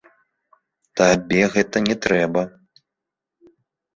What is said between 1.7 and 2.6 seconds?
не трэба.